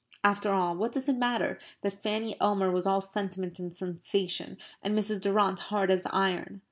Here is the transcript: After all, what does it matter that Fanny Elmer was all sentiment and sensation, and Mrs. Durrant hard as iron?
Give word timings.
After 0.23 0.51
all, 0.51 0.75
what 0.75 0.93
does 0.93 1.07
it 1.07 1.17
matter 1.17 1.59
that 1.81 2.01
Fanny 2.01 2.35
Elmer 2.41 2.71
was 2.71 2.87
all 2.87 3.01
sentiment 3.01 3.59
and 3.59 3.71
sensation, 3.71 4.57
and 4.81 4.97
Mrs. 4.97 5.21
Durrant 5.21 5.59
hard 5.69 5.91
as 5.91 6.07
iron? 6.09 6.59